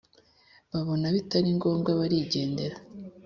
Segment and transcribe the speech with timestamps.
[0.71, 2.77] Babona bitaringombwa barigendera